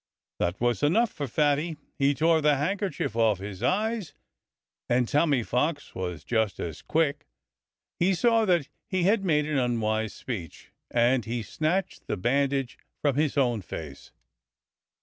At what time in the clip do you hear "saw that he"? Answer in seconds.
8.15-9.03